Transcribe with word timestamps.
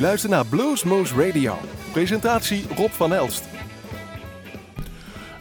U 0.00 0.02
luistert 0.02 0.32
naar 0.32 0.46
Bluesmoose 0.46 1.26
Radio. 1.26 1.54
Presentatie 1.92 2.64
Rob 2.76 2.90
van 2.90 3.12
Elst. 3.12 3.44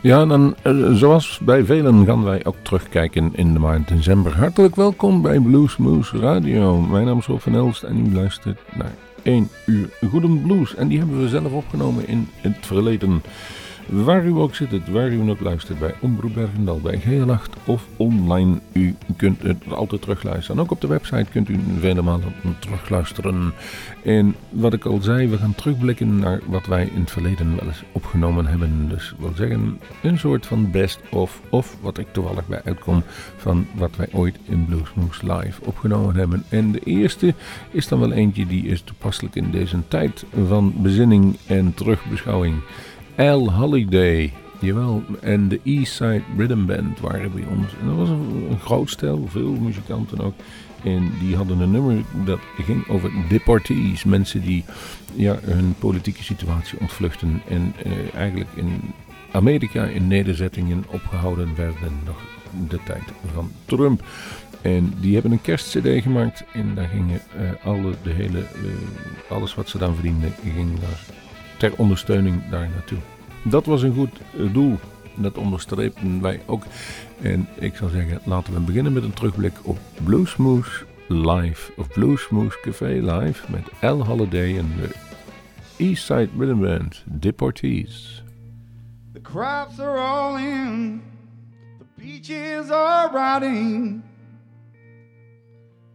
Ja, 0.01 0.25
dan, 0.25 0.55
uh, 0.63 0.93
zoals 0.93 1.39
bij 1.41 1.63
velen 1.63 2.05
gaan 2.05 2.23
wij 2.23 2.45
ook 2.45 2.55
terugkijken 2.61 3.31
in 3.35 3.53
de 3.53 3.59
maand 3.59 3.87
december. 3.87 4.37
Hartelijk 4.37 4.75
welkom 4.75 5.21
bij 5.21 5.39
Bluesmoose 5.39 6.19
Radio. 6.19 6.81
Mijn 6.81 7.05
naam 7.05 7.17
is 7.17 7.25
Rob 7.25 7.39
van 7.39 7.55
Elst 7.55 7.83
en 7.83 8.05
u 8.05 8.13
luistert 8.13 8.59
naar 8.73 8.93
1 9.23 9.49
uur 9.65 9.89
Goede 10.09 10.29
Blues. 10.29 10.75
En 10.75 10.87
die 10.87 10.97
hebben 10.97 11.21
we 11.21 11.27
zelf 11.29 11.51
opgenomen 11.51 12.07
in 12.07 12.27
het 12.41 12.57
verleden. 12.61 13.21
Waar 13.91 14.25
u 14.25 14.31
ook 14.31 14.55
zit, 14.55 14.89
waar 14.91 15.11
u 15.11 15.29
ook 15.29 15.39
luistert, 15.39 15.79
bij 15.79 15.93
Omroep 15.99 16.33
Bergendal, 16.33 16.79
bij 16.79 16.99
Geelacht 16.99 17.55
of 17.65 17.87
online. 17.97 18.59
U 18.71 18.95
kunt 19.17 19.41
het 19.41 19.57
altijd 19.73 20.01
terugluisteren. 20.01 20.61
ook 20.61 20.71
op 20.71 20.81
de 20.81 20.87
website 20.87 21.25
kunt 21.31 21.49
u 21.49 21.59
vele 21.79 22.01
malen 22.01 22.33
terugluisteren. 22.59 23.53
En 24.03 24.35
wat 24.49 24.73
ik 24.73 24.85
al 24.85 25.01
zei, 25.01 25.27
we 25.27 25.37
gaan 25.37 25.55
terugblikken 25.55 26.19
naar 26.19 26.39
wat 26.45 26.65
wij 26.65 26.89
in 26.93 27.01
het 27.01 27.11
verleden 27.11 27.55
wel 27.55 27.67
eens 27.67 27.83
opgenomen 27.91 28.45
hebben. 28.45 28.89
Dus 28.89 29.13
wil 29.19 29.33
zeggen, 29.35 29.79
een 30.01 30.19
soort 30.19 30.45
van 30.45 30.71
best 30.71 30.99
of, 31.11 31.41
of 31.49 31.77
wat 31.81 31.97
ik 31.97 32.07
toevallig 32.11 32.47
bij 32.47 32.61
uitkom 32.65 33.03
van 33.37 33.67
wat 33.75 33.95
wij 33.95 34.07
ooit 34.11 34.37
in 34.45 34.65
Bluesmoose 34.65 35.33
Live 35.33 35.61
opgenomen 35.65 36.15
hebben. 36.15 36.43
En 36.49 36.71
de 36.71 36.79
eerste 36.79 37.33
is 37.71 37.87
dan 37.87 37.99
wel 37.99 38.11
eentje 38.11 38.45
die 38.45 38.67
is 38.67 38.81
toepasselijk 38.81 39.35
in 39.35 39.51
deze 39.51 39.77
tijd 39.87 40.25
van 40.45 40.73
bezinning 40.77 41.37
en 41.47 41.73
terugbeschouwing. 41.73 42.55
Al 43.19 43.51
Holiday. 43.51 44.33
Jawel, 44.59 45.03
en 45.21 45.47
de 45.47 45.59
Eastside 45.63 46.21
Rhythm 46.37 46.65
Band 46.65 46.99
waren 46.99 47.31
bij 47.31 47.45
ons. 47.45 47.73
En 47.81 47.87
dat 47.87 47.95
was 47.95 48.09
een, 48.09 48.59
groot 48.59 48.89
stel, 48.89 49.27
veel 49.27 49.51
muzikanten 49.51 50.19
ook. 50.19 50.33
En 50.83 51.11
die 51.19 51.35
hadden 51.35 51.59
een 51.59 51.71
nummer 51.71 52.03
dat 52.25 52.39
ging 52.57 52.87
over 52.87 53.11
deportees. 53.29 54.03
Mensen 54.03 54.41
die 54.41 54.63
ja, 55.13 55.37
hun 55.41 55.75
politieke 55.79 56.23
situatie 56.23 56.79
ontvluchten. 56.79 57.41
En 57.47 57.73
eh, 57.83 58.15
eigenlijk 58.15 58.49
in 58.55 58.81
Amerika 59.31 59.83
in 59.85 60.07
nederzettingen 60.07 60.83
opgehouden 60.87 61.55
werden. 61.55 61.99
Nog 62.05 62.21
de 62.69 62.79
tijd 62.85 63.03
van 63.33 63.51
Trump. 63.65 64.03
En 64.61 64.93
die 64.99 65.13
hebben 65.13 65.31
een 65.31 65.41
kerstcd 65.41 66.01
gemaakt. 66.01 66.43
En 66.53 66.75
daar 66.75 66.87
gingen 66.87 67.21
uh, 67.39 67.65
alle, 67.65 67.93
de 68.03 68.11
hele, 68.11 68.39
uh, 68.39 69.31
alles 69.31 69.55
wat 69.55 69.69
ze 69.69 69.77
dan 69.77 69.93
verdienden, 69.93 70.33
ging 70.43 70.79
daar 70.79 71.17
ter 71.59 71.73
ondersteuning 71.77 72.49
daar 72.49 72.69
naartoe. 72.69 72.97
Dat 73.43 73.65
was 73.65 73.81
een 73.81 73.93
goed 73.93 74.19
eh, 74.37 74.53
doel. 74.53 74.79
Dat 75.15 75.37
onderstrepen 75.37 76.21
wij 76.21 76.41
ook. 76.45 76.63
En 77.21 77.47
ik 77.55 77.75
zou 77.75 77.91
zeggen, 77.91 78.19
laten 78.23 78.53
we 78.53 78.59
beginnen 78.59 78.93
met 78.93 79.03
een 79.03 79.13
terugblik 79.13 79.53
op 79.61 79.77
Bluesmoose 80.03 80.85
Live. 81.07 81.71
Of 81.77 81.87
Bluesmoose 81.87 82.57
Café 82.61 82.85
Live 82.85 83.51
met 83.51 83.91
L. 83.91 84.03
Holiday 84.03 84.57
en 84.57 84.71
de 84.81 84.89
Eastside 85.77 86.29
Rhythm 86.37 86.59
Band, 86.59 87.03
Deportees. 87.05 88.23
The 89.13 89.21
crops 89.21 89.79
are 89.79 89.97
all 89.97 90.37
in, 90.37 91.01
the 91.79 91.85
peaches 92.01 92.69
are 92.69 93.09
rotting, 93.11 94.03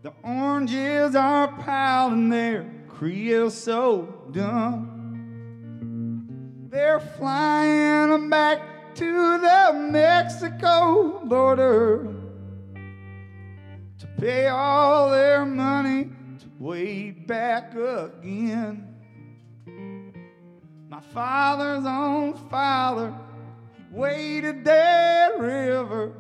the 0.02 0.12
oranges 0.22 1.14
are 1.14 1.48
piling 1.64 2.30
their 2.30 2.64
creosote 2.88 4.32
done. 4.32 4.93
They're 6.74 6.98
flying 6.98 8.28
back 8.28 8.96
to 8.96 9.38
the 9.38 9.72
Mexico 9.92 11.24
border 11.24 12.12
to 14.00 14.06
pay 14.18 14.48
all 14.48 15.08
their 15.08 15.44
money 15.44 16.10
to 16.40 16.46
way 16.58 17.12
back 17.12 17.76
again. 17.76 18.92
My 20.88 21.00
father's 21.00 21.86
own 21.86 22.34
father, 22.50 23.14
he 23.76 23.96
waded 23.96 24.64
that 24.64 25.38
river. 25.38 26.12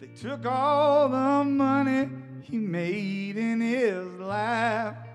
They 0.00 0.08
took 0.08 0.44
all 0.44 1.08
the 1.08 1.44
money 1.44 2.08
he 2.42 2.58
made 2.58 3.36
in 3.36 3.60
his 3.60 4.08
life. 4.14 5.05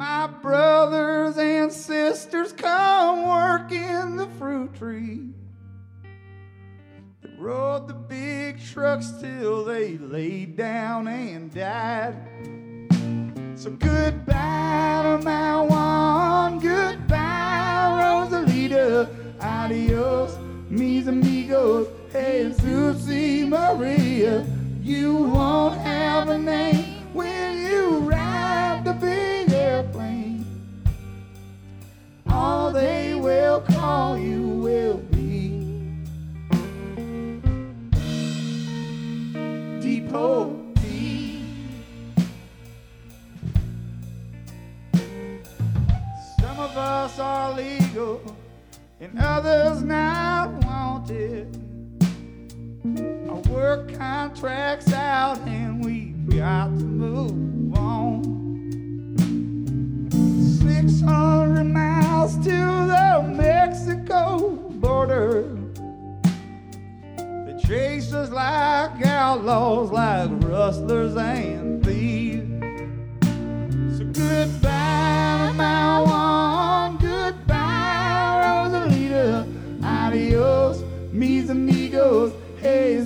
My 0.00 0.28
brothers 0.28 1.36
and 1.36 1.70
sisters 1.70 2.54
come 2.54 3.28
work 3.28 3.70
in 3.70 4.16
the 4.16 4.28
fruit 4.38 4.72
tree. 4.72 5.28
They 7.22 7.28
rode 7.36 7.86
the 7.86 7.92
big 7.92 8.64
trucks 8.64 9.12
till 9.20 9.62
they 9.62 9.98
laid 9.98 10.56
down 10.56 11.06
and 11.06 11.52
died. 11.52 12.16
So 13.56 13.72
goodbye 13.72 15.02
to 15.04 15.20
my 15.22 15.60
Juan, 15.60 16.60
goodbye 16.60 18.00
Rosalita, 18.00 19.06
adios 19.38 20.38
mis 20.70 21.08
amigos, 21.08 21.88
Jesus 22.10 23.46
Maria. 23.46 24.46
You 24.80 25.14
won't 25.14 25.78
have 25.82 26.30
a 26.30 26.38
name 26.38 27.12
when 27.12 27.58
you 27.58 27.98
ride 27.98 28.80
the 28.86 28.94
big 28.94 29.39
All 32.42 32.72
they 32.72 33.14
will 33.14 33.60
call 33.60 34.16
you 34.16 34.40
will 34.40 34.96
be 35.12 35.50
devotee. 39.82 41.44
Some 46.40 46.58
of 46.58 46.78
us 46.78 47.18
are 47.18 47.52
legal 47.52 48.22
and 49.00 49.18
others 49.18 49.82
not 49.82 50.64
wanted. 50.64 51.54
Our 53.28 53.40
work 53.52 53.92
contracts 53.92 54.94
out 54.94 55.36
and 55.40 55.84
we 55.84 56.14
got 56.34 56.68
to 56.78 56.84
move 56.84 57.76
on. 57.76 58.49
600 60.60 61.64
miles 61.64 62.36
to 62.36 62.50
the 62.50 63.24
Mexico 63.26 64.50
border. 64.80 65.56
They 67.16 67.56
chase 67.66 68.12
us 68.12 68.30
like 68.30 69.04
outlaws, 69.06 69.90
like 69.90 70.30
rustlers 70.44 71.16
and 71.16 71.84
thieves. 71.84 72.46
So 73.96 74.04
goodbye 74.04 75.52
my 75.56 76.02
Juan, 76.02 76.98
goodbye 76.98 78.42
Rosalita, 78.44 79.46
adios 79.82 80.82
mis 81.10 81.48
amigos, 81.48 82.32
Jesus 82.60 82.99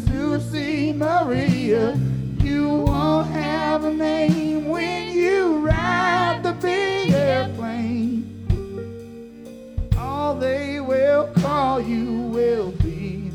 call 11.75 11.81
you 11.81 12.29
will 12.29 12.71
be 12.71 13.31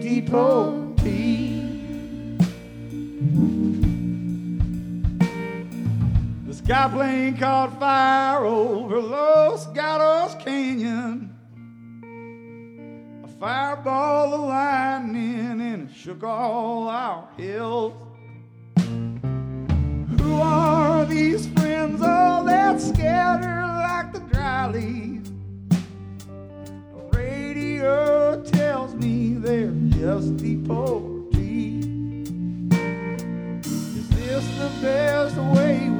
deportee. 0.00 1.62
The 6.46 6.54
sky 6.54 6.88
plane 6.92 7.36
caught 7.36 7.78
fire 7.78 8.44
over 8.44 9.00
Los 9.00 9.66
Gatos 9.66 10.34
Canyon. 10.42 11.32
A 13.24 13.28
fireball 13.38 14.34
of 14.34 14.40
lightning 14.40 15.62
and 15.62 15.88
it 15.88 15.94
shook 15.94 16.24
all 16.24 16.88
our 16.88 17.28
hills. 17.36 17.92
Who 20.18 20.34
are 20.40 21.04
these 21.04 21.46
friends? 21.48 22.00
Oh, 22.02 22.08
all 22.08 22.44
that 22.44 22.80
scatter 22.80 23.65
like 24.46 24.72
the. 24.72 25.20
The 25.70 27.18
radio 27.18 28.42
tells 28.44 28.94
me 28.94 29.34
they're 29.34 29.72
just 29.90 30.36
deportees. 30.36 31.86
Is 33.66 34.08
this 34.08 34.46
the 34.58 34.70
best 34.80 35.36
way 35.36 35.95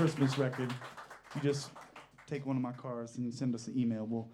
Christmas 0.00 0.38
record. 0.38 0.72
You 1.34 1.42
just 1.42 1.72
take 2.26 2.46
one 2.46 2.56
of 2.56 2.62
my 2.62 2.72
cars 2.72 3.18
and 3.18 3.34
send 3.34 3.54
us 3.54 3.66
an 3.66 3.74
email. 3.76 4.06
We'll 4.08 4.28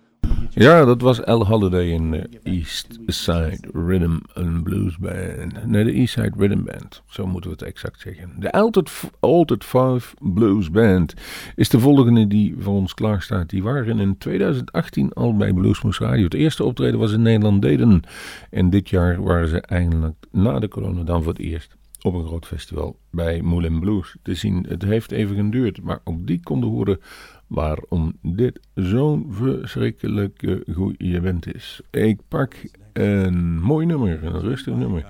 Ja, 0.51 0.85
dat 0.85 1.01
was 1.01 1.21
L. 1.25 1.45
Holiday 1.45 1.91
in 1.91 2.11
de 2.11 2.29
East 2.43 2.99
Side 3.07 3.59
Rhythm 3.73 4.19
and 4.35 4.63
Blues 4.63 4.97
Band. 4.99 5.67
Nee, 5.67 5.85
de 5.85 5.93
East 5.93 6.13
Side 6.13 6.33
Rhythm 6.37 6.63
Band. 6.63 7.03
Zo 7.07 7.27
moeten 7.27 7.51
we 7.51 7.57
het 7.57 7.67
exact 7.67 8.01
zeggen. 8.01 8.33
De 8.39 8.53
Altered, 8.53 8.91
Altered 9.21 9.65
Five 9.65 10.15
Blues 10.21 10.71
Band 10.71 11.15
is 11.55 11.69
de 11.69 11.81
volgende 11.81 12.27
die 12.27 12.55
voor 12.59 12.75
ons 12.75 12.95
klaar 12.95 13.23
staat. 13.23 13.51
Die 13.51 13.63
waren 13.63 13.99
in 13.99 14.19
2018 14.19 15.13
al 15.13 15.37
bij 15.37 15.53
Bluesmoes 15.53 15.99
Radio. 15.99 16.25
Het 16.25 16.35
eerste 16.35 16.65
optreden 16.65 17.01
was 17.01 17.13
in 17.13 17.23
Nederland 17.23 17.63
Deden. 17.63 18.03
En 18.51 18.71
dit 18.71 18.89
jaar 18.89 19.23
waren 19.23 19.49
ze 19.49 19.61
eindelijk 19.61 20.17
na 20.31 20.59
de 20.59 20.69
corona 20.69 21.03
dan 21.03 21.23
voor 21.23 21.33
het 21.33 21.43
eerst 21.43 21.77
op 22.07 22.15
een 22.15 22.27
groot 22.27 22.47
festival 22.47 22.99
bij 23.11 23.43
Moulin 23.43 23.81
Blues 23.81 24.17
te 24.23 24.35
zien. 24.35 24.67
Het 24.69 24.83
heeft 24.83 25.11
even 25.11 25.37
geduurd, 25.37 25.83
maar 25.83 26.01
ook 26.05 26.27
die 26.27 26.41
konden 26.43 26.69
horen 26.69 27.01
waarom 27.47 28.13
dit 28.23 28.61
zo'n 28.75 29.27
verschrikkelijke 29.31 30.65
goede 30.75 31.05
event 31.05 31.55
is. 31.55 31.81
Ik 31.91 32.21
pak 32.29 32.55
een 32.93 33.61
mooi 33.61 33.87
nummer, 33.87 34.25
een 34.25 34.41
rustig 34.41 34.75
nummer. 34.75 35.07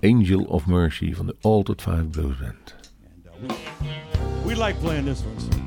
Angel 0.00 0.42
of 0.42 0.66
Mercy 0.66 1.14
van 1.14 1.26
de 1.26 1.36
Altered 1.40 1.82
Five 1.82 2.04
Blues 2.04 2.38
Band. 2.38 2.74
We 4.46 4.64
like 4.64 4.78
playing 4.80 5.06
this 5.06 5.22
one. 5.24 5.65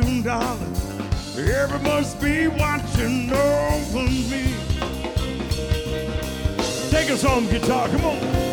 looking, 0.00 0.22
darling. 0.22 0.74
Everyone 1.36 1.82
must 1.82 2.20
be 2.20 2.48
watching 2.48 3.32
over 3.32 4.02
me. 4.02 4.54
Take 6.90 7.10
us 7.10 7.22
home, 7.22 7.46
guitar. 7.48 7.88
Come 7.88 8.04
on. 8.04 8.49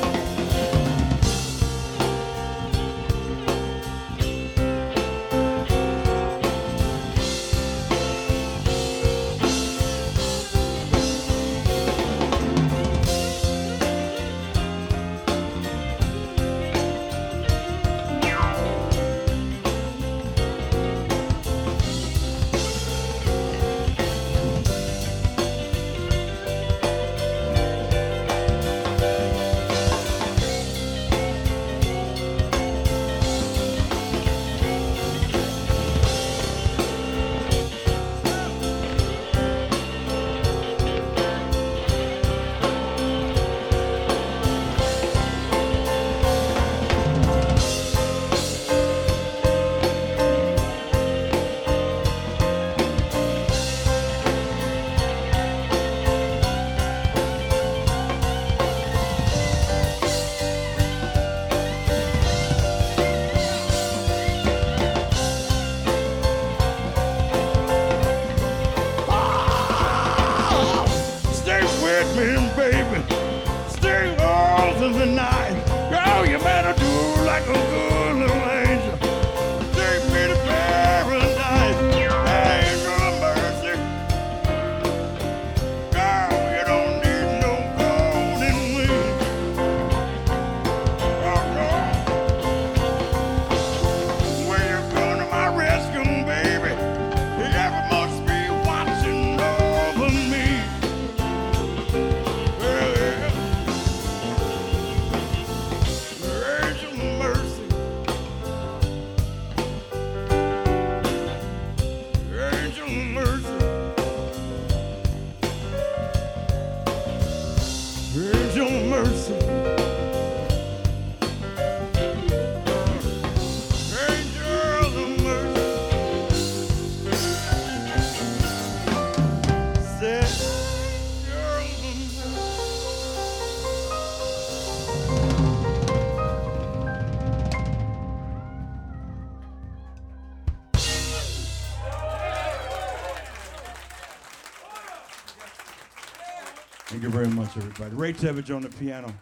everybody. 147.58 147.96
Ray 147.96 148.14
Tevich 148.14 148.56
on 148.56 148.62
the 148.62 148.70
piano, 148.70 149.14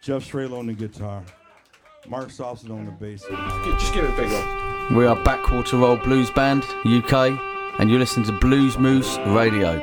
Jeff 0.00 0.30
Schroedl 0.30 0.58
on 0.58 0.66
the 0.66 0.72
guitar, 0.72 1.22
Mark 2.08 2.28
Solveson 2.28 2.70
on 2.70 2.86
the 2.86 2.92
bass. 2.92 3.22
Just 3.78 3.92
give 3.92 4.04
it 4.04 4.10
a 4.10 4.16
big 4.16 4.30
one. 4.30 4.96
We 4.96 5.06
are 5.06 5.16
Backwater 5.24 5.76
Roll 5.76 5.96
Blues 5.96 6.30
Band, 6.30 6.62
UK, 6.84 7.38
and 7.78 7.90
you 7.90 7.98
listen 7.98 8.22
to 8.24 8.32
Blues 8.32 8.78
Moose 8.78 9.18
Radio. 9.26 9.78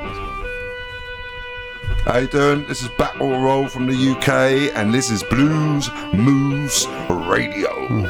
How 2.05 2.19
you 2.19 2.27
doing? 2.27 2.65
This 2.67 2.81
is 2.81 2.89
Backwater 2.97 3.39
Roll 3.39 3.67
from 3.67 3.85
the 3.85 4.11
UK, 4.11 4.73
and 4.75 4.93
this 4.93 5.11
is 5.11 5.23
Blues 5.23 5.89
Moose 6.13 6.87
Radio. 7.09 8.09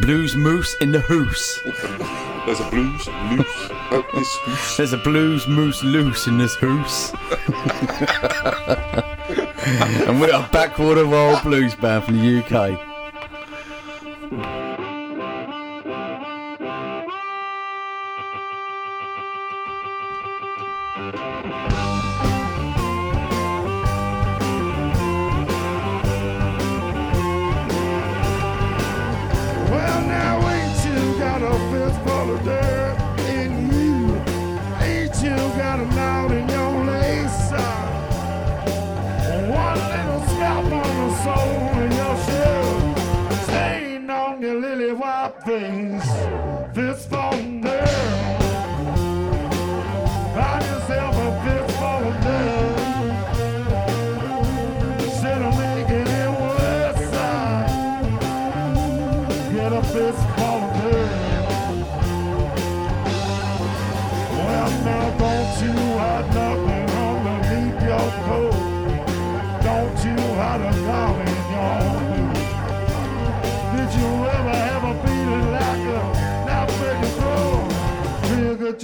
Blues 0.00 0.36
Moose 0.36 0.74
in 0.80 0.92
the 0.92 1.00
hoose. 1.00 1.60
There's 2.44 2.60
a 2.60 2.68
blues 2.68 3.08
moose. 3.30 3.63
There's 4.76 4.92
a 4.92 4.98
blues 4.98 5.46
moose 5.46 5.82
loose 5.82 6.26
in 6.26 6.38
this 6.38 6.54
hoose. 6.54 7.12
and 10.06 10.20
we 10.20 10.30
are 10.30 10.48
Backwater 10.50 11.06
Wild 11.06 11.42
Blues 11.42 11.74
Band 11.74 12.04
from 12.04 12.18
the 12.18 12.44
UK. 12.44 12.93
things. 45.60 46.43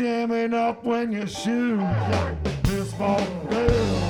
jamming 0.00 0.54
up 0.54 0.82
when 0.82 1.12
you 1.12 1.26
shoot. 1.26 1.78
This 2.62 2.90
ball, 2.94 3.20
girl. 3.50 4.09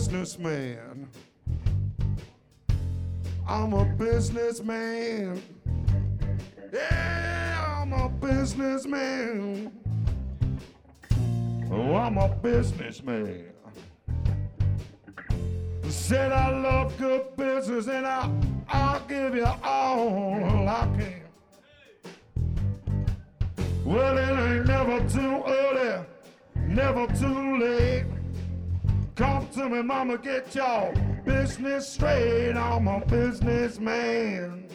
Businessman. 0.00 1.06
I'm 3.46 3.74
a 3.74 3.84
businessman. 3.84 5.42
Yeah, 6.72 7.82
I'm 7.82 7.92
a 7.92 8.08
businessman. 8.08 9.70
Oh, 11.70 11.94
I'm 11.96 12.16
a 12.16 12.28
businessman. 12.28 13.52
Said 15.90 16.32
I 16.32 16.48
love 16.48 16.96
good 16.96 17.36
business 17.36 17.86
and 17.86 18.06
I, 18.06 18.30
I'll 18.70 19.00
give 19.00 19.34
you 19.34 19.44
all 19.62 20.66
I 20.66 20.88
can. 20.96 21.22
Well, 23.84 24.16
it 24.16 24.50
ain't 24.50 24.66
never 24.66 25.06
too 25.10 25.42
early, 25.46 26.06
never 26.56 27.06
too 27.08 27.58
late. 27.58 28.19
Come 29.20 29.46
to 29.48 29.68
me, 29.68 29.82
mama, 29.82 30.16
get 30.16 30.54
your 30.54 30.94
business 31.26 31.86
straight. 31.92 32.52
I'm 32.52 32.88
a 32.88 33.04
businessman. 33.04 34.66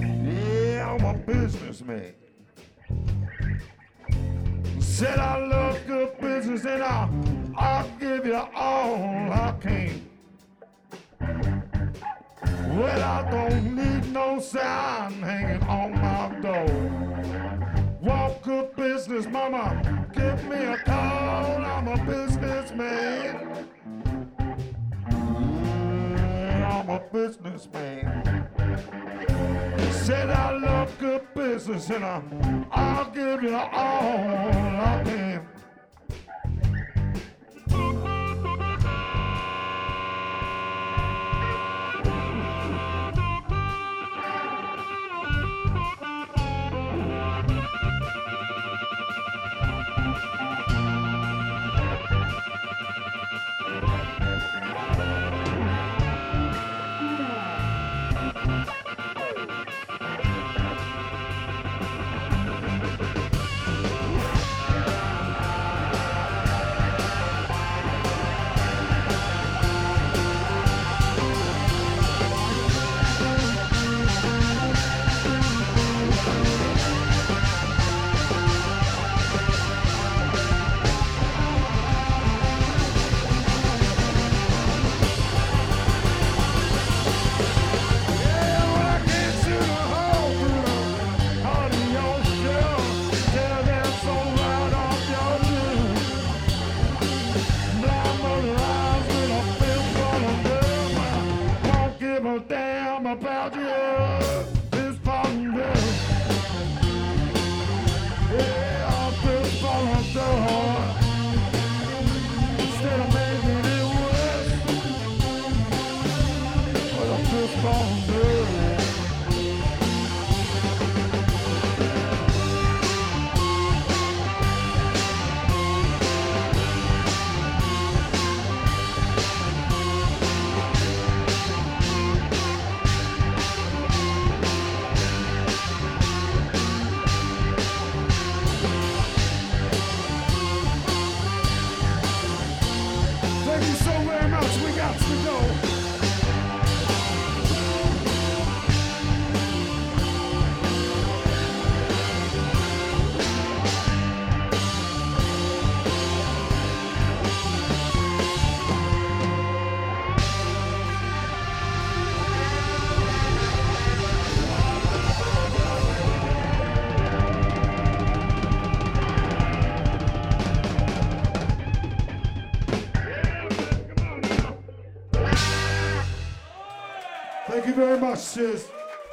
Yeah, 0.00 0.96
I'm 0.96 1.04
a 1.04 1.14
businessman. 1.18 2.14
Said 4.78 5.18
I 5.18 5.44
love 5.46 5.84
good 5.88 6.16
business 6.20 6.64
and 6.64 6.84
I, 6.84 7.10
I'll 7.56 7.88
give 7.98 8.24
you 8.24 8.36
all 8.36 9.32
I 9.32 9.52
can. 9.60 10.08
Well, 11.18 13.02
I 13.02 13.28
don't 13.28 13.74
need 13.74 14.12
no 14.12 14.38
sign 14.38 15.22
hanging 15.22 15.62
on 15.64 15.90
my 15.90 16.40
door. 16.40 17.98
Want 18.00 18.40
good 18.42 18.76
business, 18.76 19.26
mama? 19.26 20.05
Give 20.16 20.44
me 20.48 20.64
a 20.64 20.78
call. 20.78 21.64
I'm 21.64 21.88
a 21.88 22.04
businessman. 22.06 23.68
I'm 26.64 26.88
a 26.88 27.00
businessman. 27.12 28.48
Said 29.92 30.30
I 30.30 30.56
love 30.56 30.98
good 30.98 31.22
business 31.34 31.90
and 31.90 32.04
I, 32.04 32.22
I'll 32.70 33.10
give 33.10 33.42
you 33.42 33.54
all 33.56 33.70
I 33.72 35.02
can. 35.04 35.46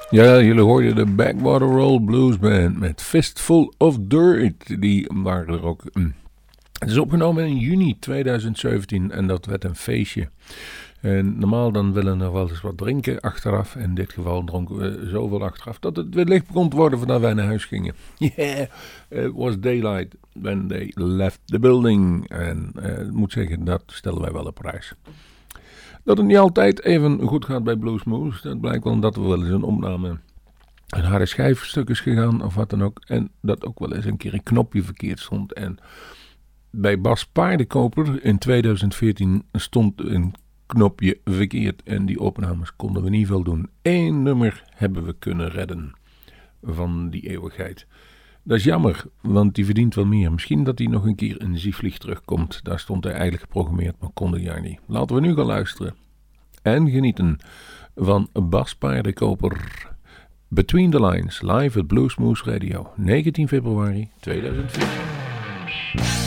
Ja, 0.10 0.42
jullie 0.42 0.62
hoorden 0.62 0.96
de 0.96 1.06
Backwater 1.06 1.68
Roll 1.68 2.00
Blues 2.00 2.40
Band 2.40 2.80
met 2.80 3.02
Fistful 3.02 3.74
of 3.78 3.98
Dirt. 4.00 4.82
Die 4.82 5.10
waren 5.14 5.54
er 5.54 5.64
ook. 5.66 5.84
mm. 5.94 6.14
Het 6.80 6.90
is 6.92 6.98
opgenomen 6.98 7.46
in 7.46 7.58
juni 7.58 8.00
2017 8.00 9.12
en 9.12 9.28
dat 9.28 9.46
werd 9.46 9.64
een 9.64 9.76
feestje. 9.76 10.30
En 11.02 11.40
normaal 11.40 11.72
dan 11.72 11.94
willen 11.94 12.20
we 12.20 12.30
wel 12.32 12.50
eens 12.50 12.62
wat 12.62 12.78
drinken 12.78 13.20
achteraf. 13.20 13.76
In 13.76 13.96
dit 13.96 14.14
geval 14.14 14.44
dronken 14.44 14.76
we 14.76 15.08
zoveel 15.10 15.44
achteraf 15.44 15.80
dat 15.80 15.96
het 15.96 16.14
weer 16.16 16.26
licht 16.26 16.48
begon 16.48 16.70
te 16.70 16.76
worden 16.76 16.98
voordat 16.98 17.22
wij 17.22 17.34
naar 17.34 17.46
huis 17.46 17.66
gingen. 17.66 17.96
Yeah, 18.36 18.68
it 19.10 19.32
was 19.34 19.60
daylight 19.60 20.16
when 20.34 20.68
they 20.68 20.92
left 20.96 21.40
the 21.46 21.60
building. 21.60 22.30
En 22.30 22.72
eh, 22.82 23.00
ik 23.00 23.12
moet 23.14 23.32
zeggen, 23.32 23.64
dat 23.66 23.84
stellen 23.86 24.22
wij 24.22 24.32
wel 24.32 24.46
op 24.46 24.56
prijs. 24.56 24.94
Dat 26.04 26.18
het 26.18 26.26
niet 26.26 26.38
altijd 26.38 26.84
even 26.84 27.22
goed 27.22 27.46
gaat 27.46 27.64
bij 27.64 27.76
Blues 27.76 28.04
Moose, 28.04 28.48
dat 28.48 28.62
blijkt 28.62 28.84
wel 28.84 28.94
omdat 28.94 29.16
we 29.16 29.22
wel 29.22 29.44
eens 29.44 29.54
een 29.54 29.64
opname 29.64 30.20
een 30.94 31.04
harde 31.04 31.26
schijfstuk 31.26 31.90
is 31.90 32.00
gegaan 32.00 32.44
of 32.44 32.56
wat 32.56 32.70
dan 32.70 32.84
ook. 32.84 33.02
En 33.06 33.30
dat 33.42 33.66
ook 33.66 33.80
wel 33.80 33.94
eens 33.94 34.06
een 34.06 34.18
keer 34.18 34.34
een 34.34 34.44
knopje 34.44 34.84
verkeerd 34.84 35.20
stond. 35.20 35.54
En 35.54 35.78
bij 36.70 37.02
Bas 37.02 37.26
Paardenkoper 37.26 38.24
in 38.24 38.38
2014 38.38 39.44
stond 39.52 40.02
een 40.02 40.34
knopje 40.66 41.20
verkeerd 41.24 41.84
en 41.84 42.06
die 42.06 42.20
opnames 42.20 42.76
konden 42.76 43.04
we 43.04 43.10
niet 43.10 43.28
veel 43.28 43.44
doen. 43.44 43.70
Eén 43.82 44.24
nummer 44.24 44.64
hebben 44.70 45.06
we 45.06 45.16
kunnen 45.20 45.50
redden 45.50 45.94
van 46.62 47.10
die 47.10 47.30
eeuwigheid. 47.30 47.88
Dat 48.44 48.58
is 48.58 48.64
jammer, 48.64 49.04
want 49.22 49.56
die 49.56 49.66
verdient 49.66 49.96
wel 49.96 50.06
meer. 50.06 50.32
Misschien 50.32 50.64
dat 50.64 50.80
hij 50.80 50.88
nog 50.88 51.06
een 51.06 51.16
keer 51.16 51.42
in 51.42 51.58
Zieflieg 51.58 51.98
terugkomt. 51.98 52.60
Daar 52.64 52.80
stond 52.80 53.04
hij 53.04 53.14
eigenlijk 53.14 53.44
geprogrammeerd, 53.44 53.96
maar 54.00 54.10
kon 54.14 54.32
dit 54.32 54.62
niet. 54.62 54.80
Laten 54.88 55.16
we 55.16 55.22
nu 55.22 55.36
gaan 55.36 55.46
luisteren 55.46 55.96
en 56.62 56.90
genieten 56.90 57.38
van 57.96 58.30
Bas 58.34 58.76
Paardenkoper. 58.76 59.88
Between 60.48 60.92
the 60.92 61.06
Lines, 61.06 61.42
live 61.42 61.80
at 61.80 61.88
Bluesmoose 61.88 62.52
Radio, 62.52 62.92
19 62.96 63.48
februari 63.48 64.10
2014. 64.20 66.23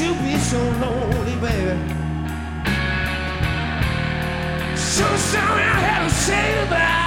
You 0.00 0.12
be 0.14 0.36
so 0.38 0.58
lonely, 0.58 1.36
baby. 1.36 1.78
So 4.74 5.06
sorry 5.32 5.62
I 5.62 5.78
had 5.86 6.08
to 6.08 6.14
say 6.14 6.54
goodbye. 6.58 7.04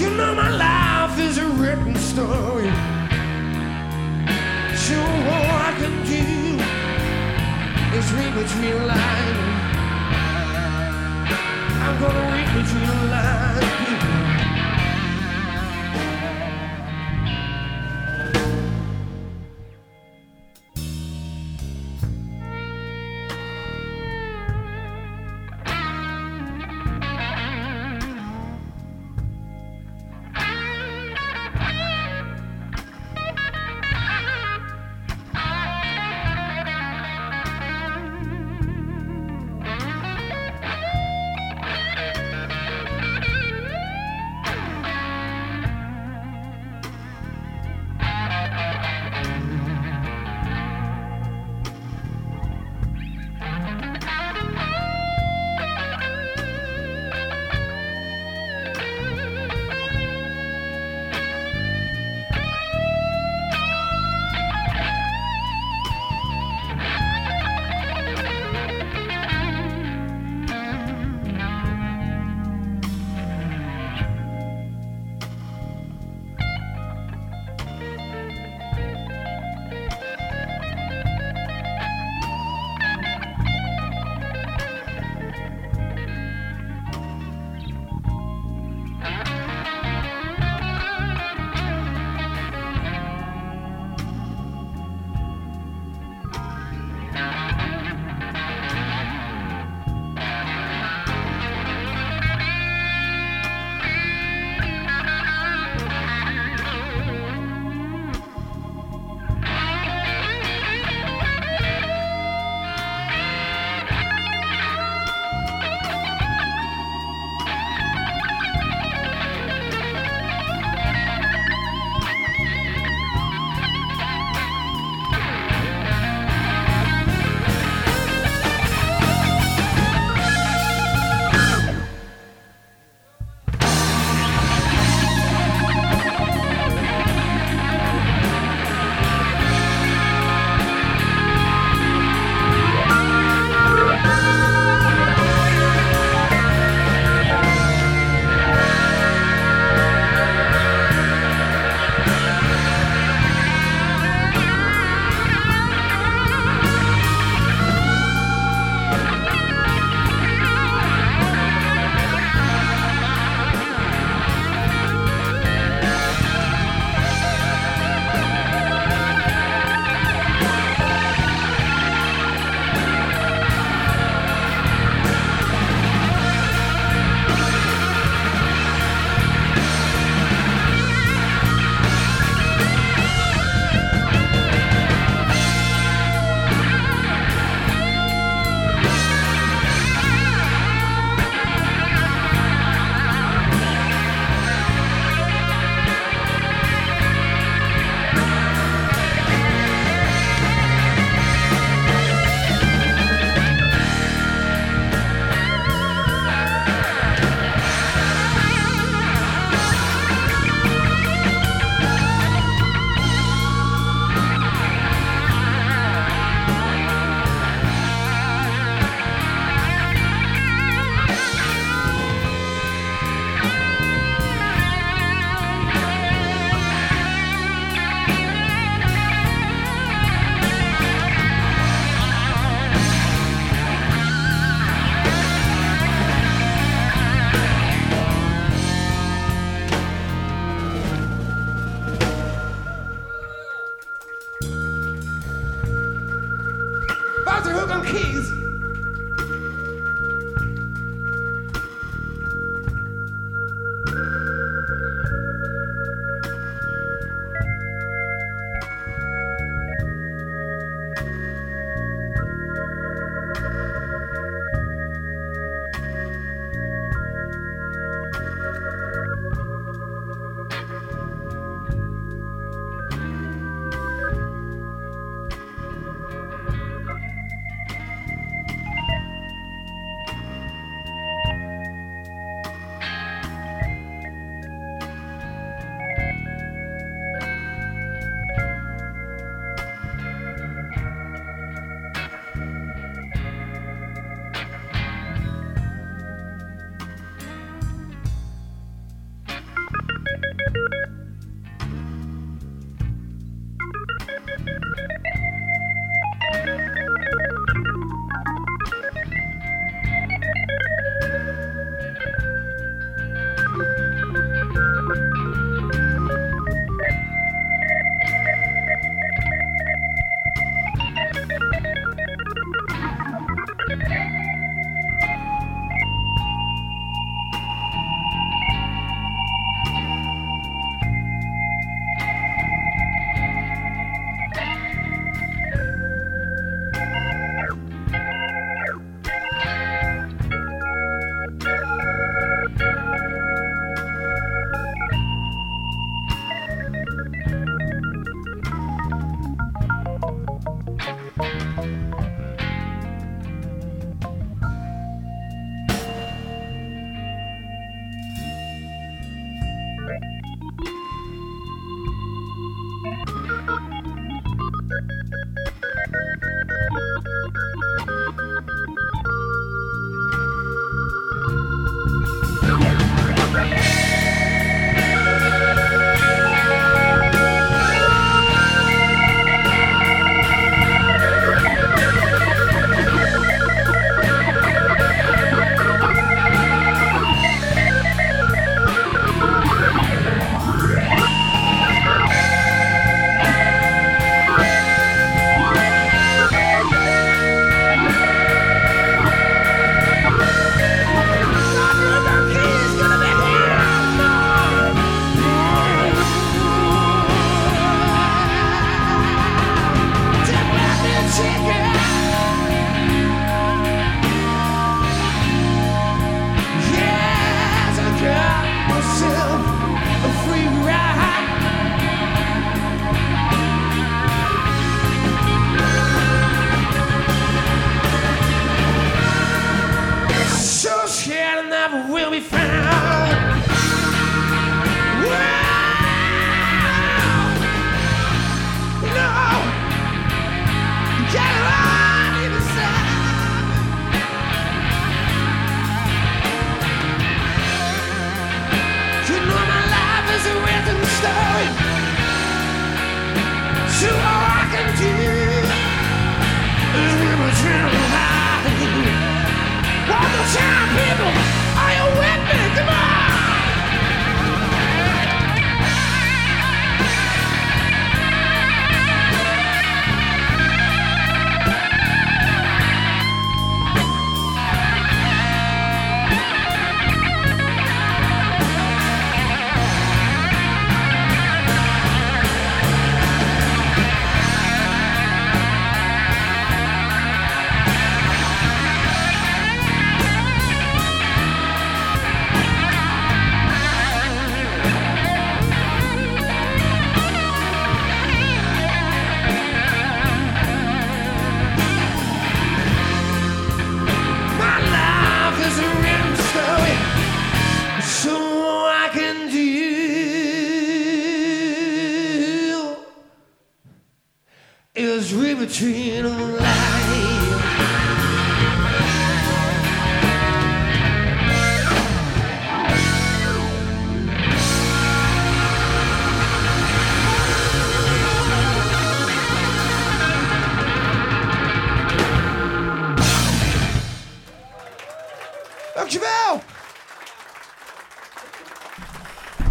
You 0.00 0.10
know 0.16 0.34
my 0.34 0.50
life 0.50 1.18
is 1.20 1.38
a 1.38 1.46
written 1.46 1.94
story. 1.94 2.70
So 4.74 4.98
all 4.98 5.48
I 5.68 5.72
can 5.78 5.94
do 6.06 6.24
is 7.96 8.12
read 8.14 8.34
between 8.34 8.86
lines. 8.88 9.41
Gonna 12.02 12.32
read 12.32 12.64
between 12.64 12.86
the 12.88 13.06
lines. 13.12 14.21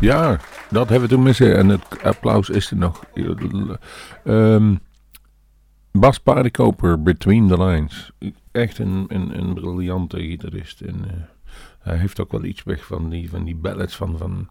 Ja, 0.02 0.40
dat 0.70 0.90
hebben 0.90 1.10
we 1.10 1.16
toen 1.16 1.24
missen. 1.24 1.58
En 1.58 1.70
het 1.70 2.04
applaus 2.04 2.50
is 2.50 2.72
er 2.72 2.78
nog. 2.78 3.04
Ehm 4.24 4.76
Bas 5.92 6.20
Paardenkoper, 6.20 7.02
Between 7.02 7.48
the 7.48 7.64
Lines. 7.64 8.12
Echt 8.52 8.78
een, 8.78 9.06
een, 9.08 9.38
een 9.38 9.54
briljante 9.54 10.20
gitarist. 10.20 10.82
En, 10.82 10.96
eh, 11.08 11.14
hij 11.80 11.98
heeft 11.98 12.20
ook 12.20 12.32
wel 12.32 12.44
iets 12.44 12.64
weg 12.64 12.86
van 12.86 13.10
die, 13.10 13.30
van 13.30 13.44
die 13.44 13.56
ballads 13.56 13.96
van, 13.96 14.18
van, 14.18 14.50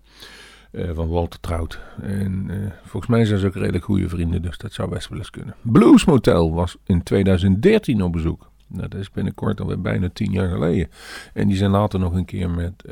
eh, 0.71 0.91
van 0.95 1.09
Walter 1.09 1.41
Trout. 1.41 1.81
En 2.03 2.45
eh, 2.51 2.73
volgens 2.83 3.13
mij 3.13 3.25
zijn 3.25 3.39
ze 3.39 3.47
ook 3.47 3.55
redelijk 3.55 3.85
goede 3.85 4.09
vrienden, 4.09 4.43
dus 4.43 4.59
dat 4.59 4.73
zou 4.73 4.91
best 4.91 5.09
wel 5.09 5.19
eens 5.19 5.31
kunnen. 5.31 5.55
Blues 5.63 6.05
Motel 6.05 6.55
was 6.55 6.77
in 6.85 7.03
2013 7.03 8.03
op 8.03 8.13
bezoek. 8.13 8.51
Nou, 8.67 8.89
dat 8.89 9.01
is 9.01 9.11
binnenkort 9.11 9.61
alweer 9.61 9.81
bijna 9.81 10.09
tien 10.13 10.33
jaar 10.33 10.49
geleden. 10.49 10.89
En 11.35 11.49
die 11.49 11.57
zijn 11.57 11.71
later 11.71 12.01
nog 12.01 12.13
een 12.13 12.25
keer 12.25 12.51
met... 12.51 12.85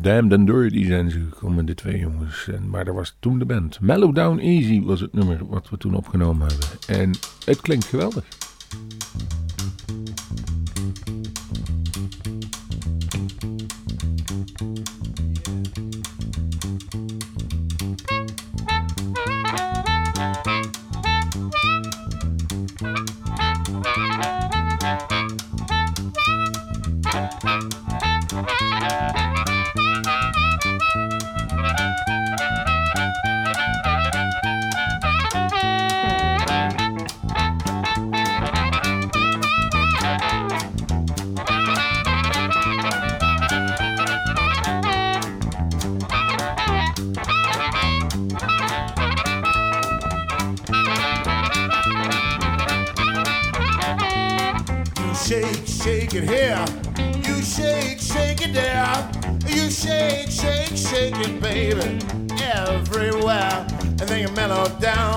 Damned 0.00 0.32
and 0.32 0.46
Dirty 0.46 0.84
zijn 0.84 1.10
ze 1.10 1.20
gekomen, 1.30 1.66
de 1.66 1.74
twee 1.74 1.98
jongens. 1.98 2.48
En, 2.48 2.70
maar 2.70 2.84
dat 2.84 2.94
was 2.94 3.16
toen 3.20 3.38
de 3.38 3.44
band. 3.44 3.80
Mellow 3.80 4.14
Down 4.14 4.38
Easy 4.38 4.82
was 4.82 5.00
het 5.00 5.12
nummer 5.12 5.46
wat 5.46 5.68
we 5.70 5.76
toen 5.76 5.94
opgenomen 5.94 6.48
hebben. 6.48 6.68
En 6.86 7.10
het 7.44 7.60
klinkt 7.60 7.84
geweldig. 7.84 8.24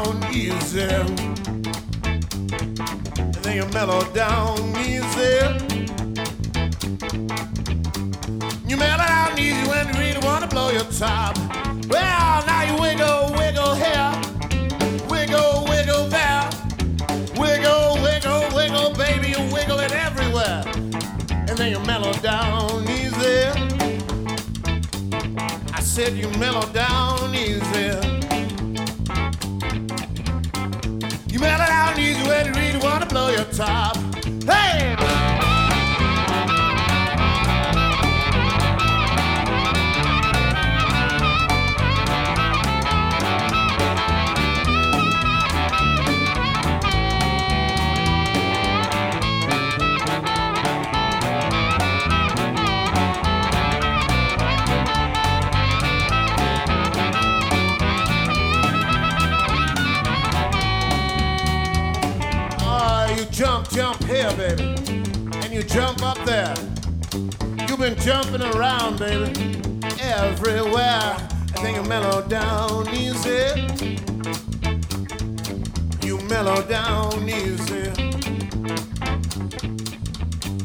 Down 0.03 0.33
easy. 0.33 0.81
And 3.19 3.35
then 3.43 3.55
you 3.55 3.65
mellow 3.73 4.03
down 4.13 4.57
easy. 4.79 5.39
You 8.67 8.77
mellow 8.77 9.05
down 9.05 9.39
easy 9.39 9.67
when 9.67 9.87
you 9.87 9.93
really 9.99 10.25
wanna 10.25 10.47
blow 10.47 10.69
your 10.71 10.85
top. 10.85 11.37
Well, 11.87 12.45
now 12.45 12.63
you 12.63 12.81
wiggle, 12.81 13.33
wiggle 13.37 13.75
here. 13.75 14.11
Wiggle, 15.09 15.65
wiggle 15.69 16.05
there. 16.07 16.49
Wiggle, 17.37 18.01
wiggle, 18.01 18.55
wiggle, 18.55 18.93
baby, 18.95 19.29
you 19.29 19.53
wiggle 19.53 19.79
it 19.79 19.91
everywhere. 19.91 20.63
And 21.47 21.57
then 21.57 21.71
you 21.71 21.79
mellow 21.81 22.13
down 22.13 22.83
easy. 22.89 23.49
I 25.73 25.79
said 25.79 26.13
you 26.13 26.29
mellow 26.39 26.67
down 26.71 27.35
easy. 27.35 28.10
Top. 33.51 33.97
Hey! 34.45 35.10
Here, 64.11 64.35
baby. 64.35 64.63
And 65.41 65.53
you 65.53 65.63
jump 65.63 66.03
up 66.03 66.17
there. 66.25 66.53
You've 67.67 67.79
been 67.79 67.95
jumping 67.95 68.41
around, 68.41 68.99
baby, 68.99 69.31
everywhere. 70.01 71.15
And 71.55 71.65
then 71.65 71.75
you 71.75 71.83
mellow 71.83 72.21
down 72.27 72.89
easy. 72.89 73.67
You 76.05 76.17
mellow 76.27 76.61
down 76.63 77.29
easy. 77.29 77.89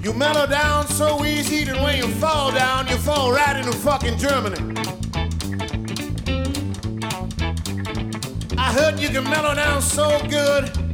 You 0.02 0.12
mellow 0.12 0.46
down 0.46 0.86
so 0.88 1.24
easy 1.24 1.64
that 1.64 1.80
when 1.82 1.96
you 1.96 2.08
fall 2.14 2.50
down, 2.52 2.88
you 2.88 2.96
fall 2.96 3.32
right 3.32 3.56
into 3.56 3.72
fucking 3.72 4.18
Germany. 4.18 4.74
I 8.58 8.72
heard 8.72 8.98
you 8.98 9.08
can 9.10 9.24
mellow 9.24 9.54
down 9.54 9.82
so 9.82 10.18
good. 10.28 10.85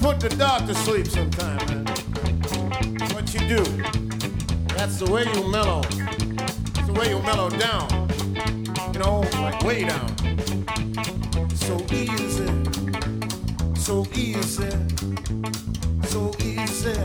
Put 0.00 0.20
the 0.20 0.28
dog 0.28 0.66
to 0.66 0.74
sleep 0.74 1.06
sometime, 1.06 1.58
man. 1.66 1.86
What 3.14 3.32
you 3.34 3.40
do. 3.48 3.62
That's 4.76 4.98
the 4.98 5.10
way 5.10 5.24
you 5.24 5.50
mellow. 5.50 5.82
That's 5.82 6.86
the 6.86 6.92
way 6.92 7.10
you 7.10 7.20
mellow 7.22 7.50
down. 7.50 7.88
You 8.92 9.00
know, 9.00 9.20
like 9.42 9.62
way 9.62 9.84
down. 9.84 10.08
So 11.56 11.76
easy. 11.92 12.46
So 13.74 14.06
easy. 14.14 14.70
So 16.04 16.32
easy. 16.40 16.98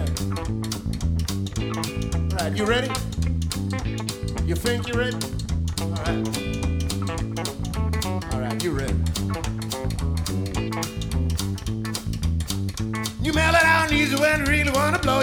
All 2.32 2.38
right, 2.38 2.56
you 2.56 2.66
ready? 2.66 2.92
You 4.46 4.56
think 4.56 4.88
you're 4.88 4.98
ready? 4.98 5.18
All 5.82 5.90
right. 5.90 6.24
All 8.34 8.40
right, 8.40 8.64
you 8.64 8.72
ready? 8.72 9.23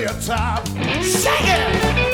Your 0.00 0.12
top. 0.20 0.66
Shake 1.02 1.26
it! 1.42 2.09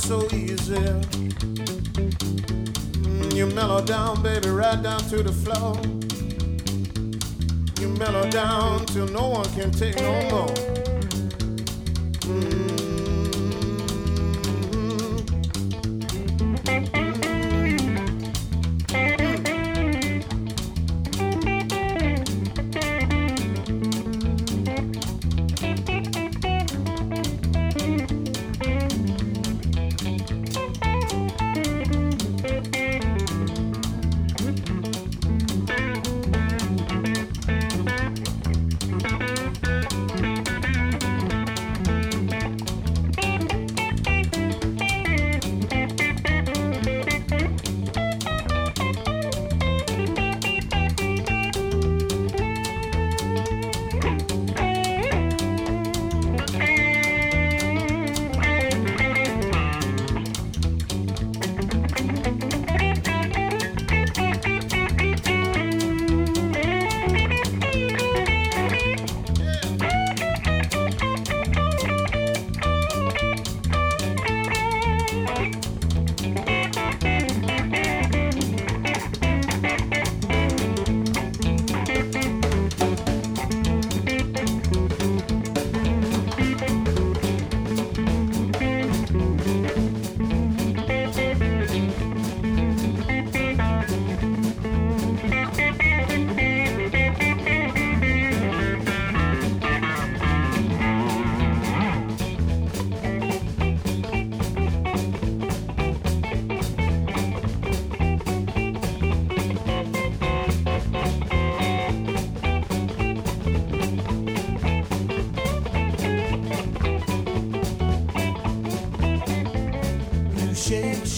So 0.00 0.24
easy. 0.34 0.76
Mm, 3.04 3.34
You 3.36 3.46
mellow 3.46 3.82
down, 3.84 4.22
baby, 4.22 4.48
right 4.48 4.80
down 4.82 5.00
to 5.10 5.22
the 5.22 5.32
floor. 5.32 5.76
You 7.80 7.88
mellow 7.98 8.28
down 8.30 8.86
till 8.86 9.08
no 9.08 9.28
one 9.28 9.48
can 9.54 9.70
take 9.70 9.96
no 9.96 10.12
more. 10.30 10.54
Mm. 12.26 12.69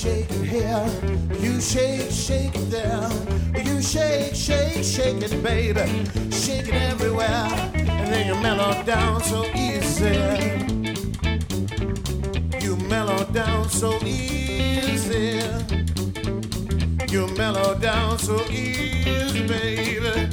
Shake, 0.02 0.30
it 0.30 0.46
here. 0.48 0.84
You 1.38 1.60
shake, 1.60 2.10
shake 2.10 2.56
it 2.56 2.70
there. 2.70 3.08
You 3.64 3.80
shake, 3.80 4.34
shake, 4.34 4.82
shake 4.82 5.22
it, 5.22 5.40
baby. 5.44 5.86
Shake 6.32 6.66
it 6.66 6.74
everywhere. 6.74 7.46
And 7.74 8.08
then 8.12 8.26
you 8.26 8.34
mellow 8.42 8.82
down 8.82 9.22
so 9.22 9.44
easy. 9.54 10.18
You 12.64 12.74
mellow 12.88 13.24
down 13.26 13.68
so 13.68 13.96
easy. 14.04 15.40
You 17.08 17.28
mellow 17.36 17.78
down 17.78 18.18
so 18.18 18.42
easy, 18.50 19.46
baby. 19.46 20.28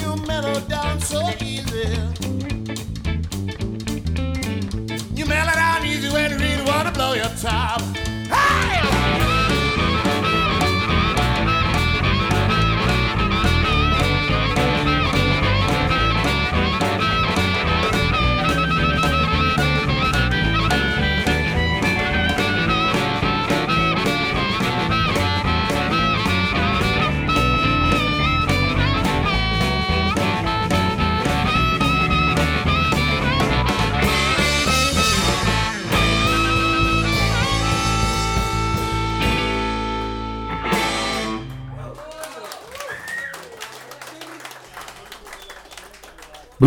You 0.00 0.16
mellow 0.26 0.58
down 0.62 1.00
so 1.00 1.20
easy. 1.40 1.86
You 5.14 5.24
mellow 5.26 5.54
down 5.54 5.86
easy 5.86 6.08
when 6.12 6.32
you 6.32 6.38
really 6.38 6.64
wanna 6.64 6.90
blow 6.90 7.12
your 7.12 7.30
top. 7.40 7.89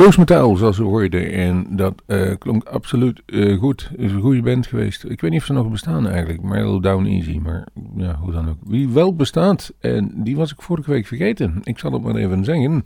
Blues 0.04 0.60
zoals 0.60 0.78
we 0.78 0.84
hoorden. 0.84 1.32
En 1.32 1.66
dat 1.70 1.94
eh, 2.06 2.32
klonk 2.38 2.64
absoluut 2.64 3.22
eh, 3.26 3.58
goed. 3.58 3.90
Het 3.92 4.00
is 4.00 4.12
een 4.12 4.22
goede 4.22 4.42
band 4.42 4.68
geweest. 4.68 5.04
Ik 5.04 5.22
weet 5.22 5.32
niet 5.32 5.40
of 5.40 5.46
ze 5.46 5.54
nog 5.54 5.70
bestaan 5.70 6.08
eigenlijk. 6.08 6.42
Milo 6.42 6.80
Down 6.80 7.06
Easy. 7.06 7.38
Maar 7.38 7.68
ja, 7.96 8.16
hoe 8.16 8.32
dan 8.32 8.50
ook. 8.50 8.58
Wie 8.66 8.90
wel 8.90 9.16
bestaat, 9.16 9.74
en 9.80 10.12
die 10.16 10.36
was 10.36 10.52
ik 10.52 10.62
vorige 10.62 10.92
week 10.92 11.08
vergeten. 11.08 11.60
Ik 11.64 11.80
zal 11.80 11.92
het 11.92 12.02
maar 12.02 12.16
even 12.16 12.44
zeggen. 12.44 12.86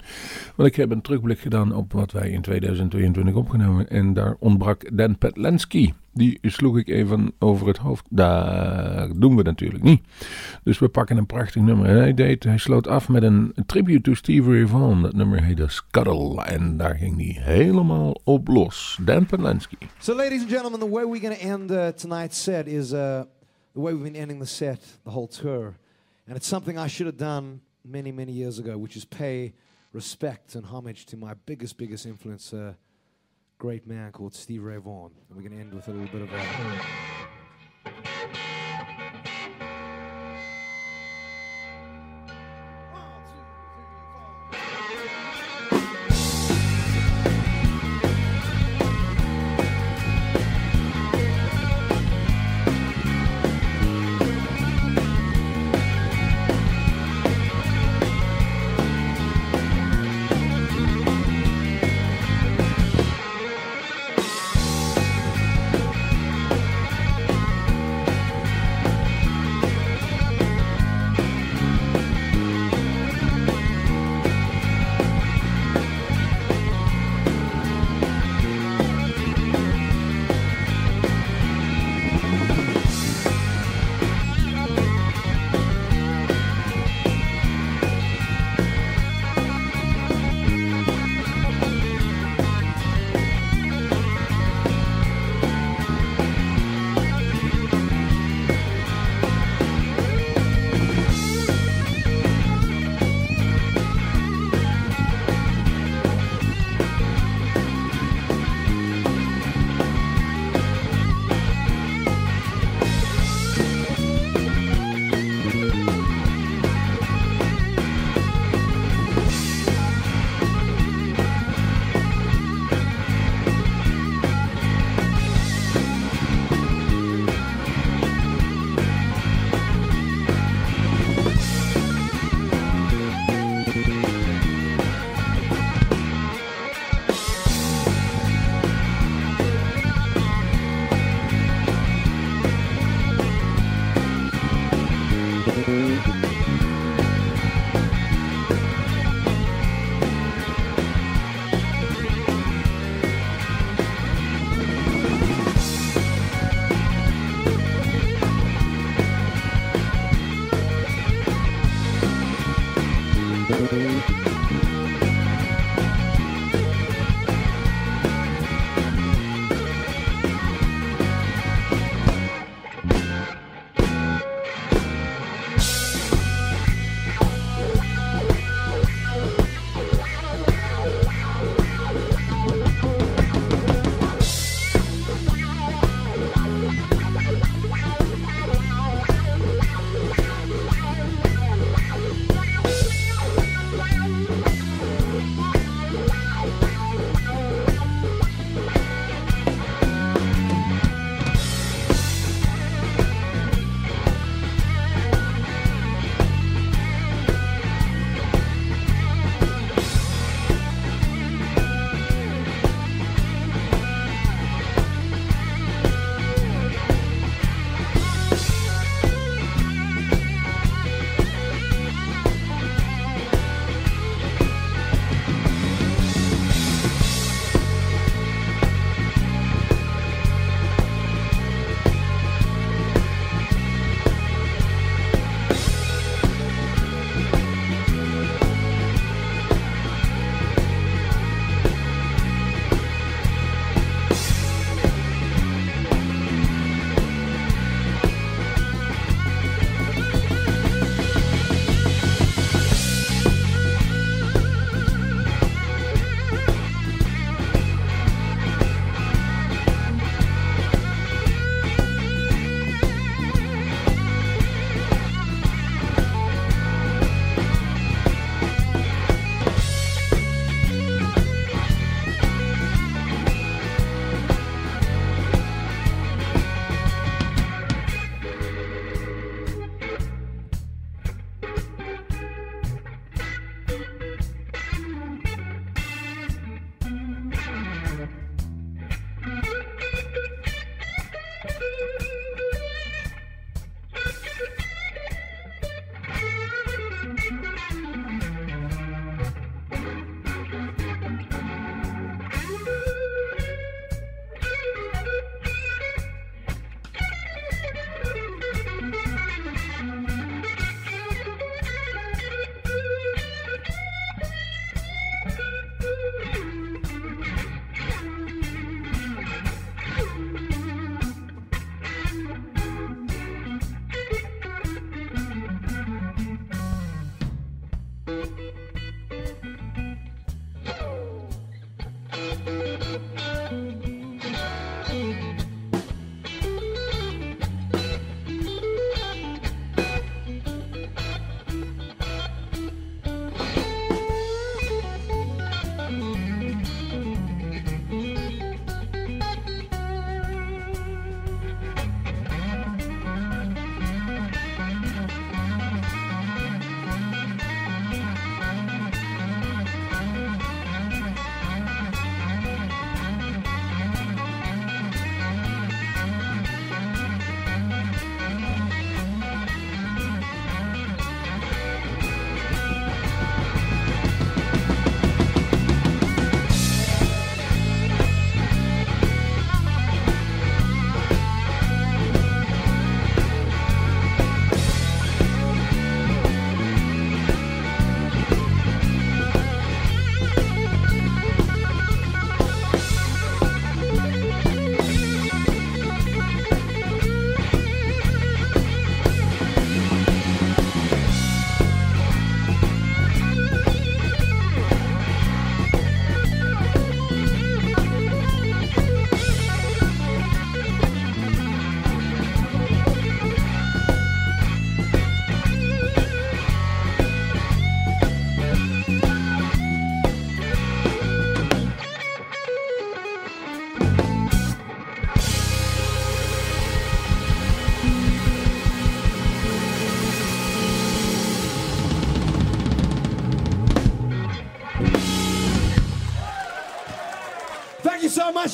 Want 0.55 0.69
ik 0.69 0.75
heb 0.75 0.91
een 0.91 1.01
terugblik 1.01 1.39
gedaan 1.39 1.75
op 1.75 1.93
wat 1.93 2.11
wij 2.11 2.29
in 2.29 2.41
2022 2.41 3.35
opgenomen. 3.35 3.89
En 3.89 4.13
daar 4.13 4.35
ontbrak 4.39 4.97
Dan 4.97 5.17
Petlansky. 5.17 5.93
Die 6.17 6.39
sloeg 6.41 6.77
ik 6.77 6.87
even 6.87 7.31
over 7.39 7.67
het 7.67 7.77
hoofd. 7.77 8.05
Dat 8.09 9.21
doen 9.21 9.35
we 9.35 9.43
natuurlijk 9.43 9.83
niet. 9.83 10.01
Dus 10.63 10.79
we 10.79 10.89
pakken 10.89 11.17
een 11.17 11.25
prachtig 11.25 11.61
nummer. 11.61 11.85
En 11.85 11.97
hij, 11.97 12.13
deed, 12.13 12.43
hij 12.43 12.57
sloot 12.57 12.87
af 12.87 13.09
met 13.09 13.23
een 13.23 13.53
tribute 13.65 14.01
to 14.01 14.13
Stevie 14.13 14.51
Ray 14.51 14.67
Vaughan. 14.67 15.01
Dat 15.01 15.13
nummer 15.13 15.43
heette 15.43 15.67
Scuttle. 15.67 16.43
En 16.43 16.77
daar 16.77 16.95
ging 16.95 17.15
hij 17.17 17.55
helemaal 17.55 18.21
op 18.23 18.47
los. 18.47 18.99
Dan 19.01 19.25
Petlansky. 19.25 19.75
So, 19.99 20.15
ladies 20.15 20.41
and 20.41 20.49
gentlemen, 20.49 20.79
the 20.79 20.89
way 20.89 21.03
we're 21.03 21.21
going 21.21 21.39
to 21.39 21.47
end 21.47 21.71
uh, 21.71 21.87
tonight's 21.87 22.43
set 22.43 22.67
is 22.67 22.91
uh, 22.91 23.21
the 23.73 23.81
way 23.81 23.93
we've 23.93 24.11
been 24.11 24.21
ending 24.21 24.39
the 24.39 24.47
set, 24.47 24.99
the 25.03 25.11
whole 25.11 25.27
tour. 25.27 25.75
And 26.27 26.35
it's 26.37 26.47
something 26.47 26.77
I 26.77 26.89
should 26.89 27.05
have 27.05 27.17
done 27.17 27.59
many, 27.83 28.11
many 28.11 28.31
years 28.31 28.59
ago, 28.59 28.77
which 28.77 28.95
is 28.95 29.05
pay 29.05 29.53
respect 29.91 30.55
and 30.55 30.65
homage 30.65 31.05
to 31.05 31.17
my 31.17 31.33
biggest, 31.45 31.77
biggest 31.77 32.05
influence, 32.05 32.53
uh, 32.53 32.73
great 33.57 33.87
man 33.87 34.11
called 34.11 34.35
Steve 34.35 34.63
Ray 34.63 34.77
Vaughan. 34.77 35.11
And 35.29 35.37
we're 35.37 35.47
going 35.47 35.55
to 35.55 35.61
end 35.61 35.73
with 35.73 35.87
a 35.87 35.91
little 35.91 36.07
bit 36.07 36.21
of 36.21 36.31
a. 36.31 37.16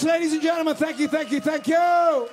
ladies 0.01 0.31
and 0.31 0.41
gentlemen. 0.41 0.75
Thank 0.75 0.97
you, 0.97 1.07
thank 1.07 1.29
you, 1.29 1.41
thank 1.41 1.67
you. 1.67 2.27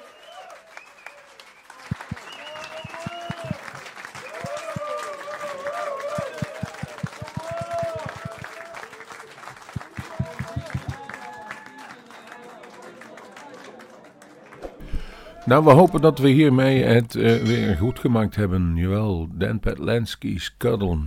Nou, 15.45 15.65
we 15.65 15.71
hopen 15.71 16.01
dat 16.01 16.19
we 16.19 16.29
hiermee 16.29 16.83
het 16.83 17.15
eh, 17.15 17.43
weer 17.43 17.77
goed 17.77 17.99
gemaakt 17.99 18.37
hebben. 18.37 18.77
Jawel, 18.77 19.29
Dan 19.33 19.61
Petlansky, 19.61 20.39
Scuddle. 20.39 20.99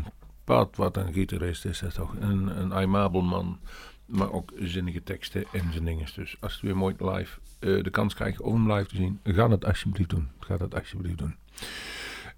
Pat, 0.44 0.76
wat 0.76 0.98
een 0.98 1.14
gitarist 1.14 1.66
is 1.66 1.80
dat 1.80 1.94
toch. 1.94 2.16
Een, 2.20 2.60
een 2.60 2.74
aimabel 2.74 3.22
man. 3.22 3.60
Maar 4.06 4.32
ook 4.32 4.54
zinnige 4.60 5.04
teksten 5.04 5.44
en 5.52 5.72
zijn. 5.74 6.08
Dus 6.16 6.36
als 6.40 6.58
je 6.62 6.68
weer 6.68 6.78
mooi 6.78 6.96
live 6.98 7.40
eh, 7.60 7.84
de 7.84 7.90
kans 7.90 8.14
krijgt 8.14 8.42
om 8.42 8.54
hem 8.54 8.78
live 8.78 8.90
te 8.90 8.96
zien, 8.96 9.20
ga 9.24 9.48
dat 9.48 9.66
alsjeblieft 9.66 10.10
doen. 10.10 10.28
Ga 10.40 10.58
dat 10.58 10.76
alsjeblieft 10.76 11.18
doen. 11.18 11.36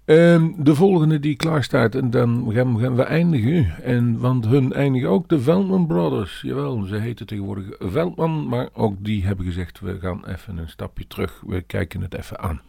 Ehm, 0.06 0.50
de 0.56 0.74
volgende 0.74 1.20
die 1.20 1.36
klaar 1.36 1.64
staat, 1.64 1.94
en 1.94 2.10
dan 2.10 2.50
gaan, 2.52 2.78
gaan 2.80 2.96
we 2.96 3.02
eindigen. 3.02 3.82
En, 3.82 4.18
want 4.18 4.46
hun 4.46 4.72
eindigen 4.72 5.08
ook 5.08 5.28
de 5.28 5.40
Veldman 5.40 5.86
Brothers. 5.86 6.40
Jawel, 6.40 6.82
ze 6.82 6.96
heten 6.96 7.26
tegenwoordig 7.26 7.66
Veldman, 7.78 8.48
maar 8.48 8.68
ook 8.72 8.94
die 8.98 9.24
hebben 9.24 9.46
gezegd: 9.46 9.80
we 9.80 9.98
gaan 10.00 10.26
even 10.26 10.58
een 10.58 10.68
stapje 10.68 11.06
terug. 11.06 11.42
We 11.46 11.60
kijken 11.62 12.00
het 12.00 12.14
even 12.14 12.38
aan. 12.38 12.60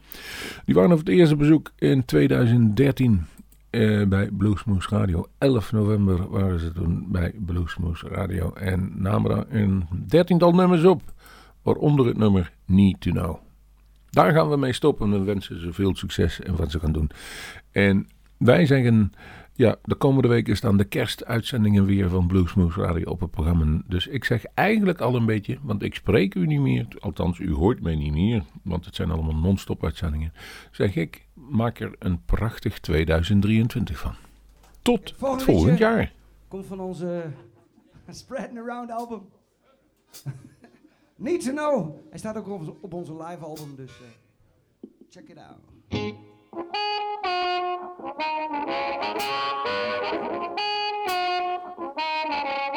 Die 0.65 0.75
waren 0.75 0.91
op 0.91 0.97
het 0.97 1.09
eerste 1.09 1.35
bezoek 1.35 1.71
in 1.75 2.05
2013 2.05 3.25
eh, 3.69 4.07
bij 4.07 4.29
Bluesmoose 4.31 4.89
Radio. 4.89 5.25
11 5.37 5.71
november 5.71 6.29
waren 6.29 6.59
ze 6.59 6.71
toen 6.71 7.05
bij 7.11 7.33
Bluesmoose 7.45 8.07
Radio 8.07 8.53
en 8.53 8.91
namen 8.95 9.35
daar 9.35 9.45
een 9.49 9.87
dertiental 10.07 10.51
nummers 10.51 10.83
op, 10.83 11.01
waaronder 11.61 12.05
het 12.05 12.17
nummer 12.17 12.53
Need 12.65 13.01
to 13.01 13.11
Know. 13.11 13.37
Daar 14.09 14.33
gaan 14.33 14.49
we 14.49 14.57
mee 14.57 14.73
stoppen 14.73 15.13
en 15.13 15.25
wensen 15.25 15.59
ze 15.59 15.73
veel 15.73 15.95
succes 15.95 16.41
en 16.41 16.55
wat 16.55 16.71
ze 16.71 16.79
gaan 16.79 16.91
doen. 16.91 17.09
En 17.71 18.07
wij 18.37 18.65
zeggen, 18.65 19.11
ja, 19.57 19.75
de 19.83 19.95
komende 19.95 20.27
weken 20.27 20.55
staan 20.57 20.77
de 20.77 20.83
kerstuitzendingen 20.85 21.85
weer 21.85 22.09
van 22.09 22.27
Bluesmoose 22.27 22.81
Radio 22.81 23.09
op 23.09 23.19
het 23.19 23.31
programma. 23.31 23.81
Dus 23.87 24.07
ik 24.07 24.23
zeg 24.23 24.45
eigenlijk 24.45 25.01
al 25.01 25.15
een 25.15 25.25
beetje, 25.25 25.57
want 25.61 25.81
ik 25.83 25.95
spreek 25.95 26.35
u 26.35 26.45
niet 26.45 26.59
meer, 26.59 26.87
althans 26.99 27.39
u 27.39 27.53
hoort 27.53 27.81
mij 27.81 27.95
niet 27.95 28.13
meer, 28.13 28.43
want 28.63 28.85
het 28.85 28.95
zijn 28.95 29.11
allemaal 29.11 29.35
non-stop 29.35 29.83
uitzendingen. 29.83 30.33
Zeg 30.71 30.95
ik, 30.95 31.27
maak 31.33 31.79
er 31.79 31.95
een 31.99 32.21
prachtig 32.25 32.79
2023 32.79 33.99
van. 33.99 34.13
Tot 34.81 35.13
het 35.19 35.43
volgend 35.43 35.77
jaar. 35.77 36.13
Komt 36.47 36.65
van 36.65 36.79
onze 36.79 37.23
Spreading 38.09 38.59
Around 38.59 38.91
album. 38.91 39.21
Need 41.15 41.43
to 41.43 41.51
know. 41.51 41.95
Hij 42.09 42.19
staat 42.19 42.37
ook 42.37 42.47
op, 42.47 42.59
onze- 42.59 42.75
op 42.81 42.93
onze 42.93 43.13
live 43.13 43.43
album, 43.43 43.75
dus 43.75 43.91
eh, 43.91 44.89
check 45.09 45.29
it 45.29 45.37
out. 45.37 46.26
Thank 46.57 46.73
you. 52.75 52.76